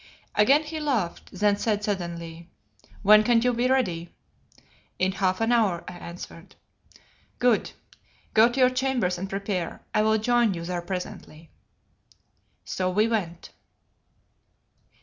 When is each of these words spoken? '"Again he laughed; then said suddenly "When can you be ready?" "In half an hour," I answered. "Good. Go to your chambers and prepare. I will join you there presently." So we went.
'"Again 0.35 0.63
he 0.63 0.79
laughed; 0.79 1.29
then 1.31 1.57
said 1.57 1.83
suddenly 1.83 2.49
"When 3.03 3.21
can 3.21 3.39
you 3.43 3.53
be 3.53 3.67
ready?" 3.69 4.09
"In 4.97 5.11
half 5.11 5.39
an 5.41 5.51
hour," 5.51 5.83
I 5.87 5.93
answered. 5.93 6.55
"Good. 7.37 7.73
Go 8.33 8.49
to 8.49 8.59
your 8.59 8.71
chambers 8.71 9.19
and 9.19 9.29
prepare. 9.29 9.83
I 9.93 10.01
will 10.01 10.17
join 10.17 10.55
you 10.55 10.65
there 10.65 10.81
presently." 10.81 11.51
So 12.65 12.89
we 12.89 13.07
went. 13.07 13.51